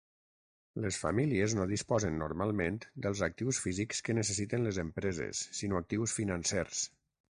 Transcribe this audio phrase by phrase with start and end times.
[0.85, 6.87] Les famílies no disposen normalment dels actius físics que necessiten les empreses sinó actius financers.